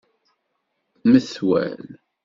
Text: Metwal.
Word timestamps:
Metwal. 1.11 1.79